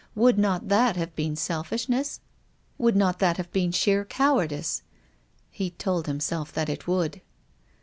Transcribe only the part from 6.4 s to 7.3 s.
that it would.